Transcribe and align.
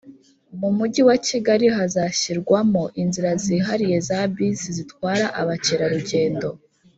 mu 0.59 0.69
Mujyi 0.77 1.01
wa 1.09 1.17
Kigali 1.27 1.67
hazashyirwamo 1.77 2.83
inzira 3.01 3.29
zihariye 3.43 3.97
za 4.07 4.19
bisi 4.33 4.67
zitwara 4.77 5.25
abakerarugendo 5.41 6.49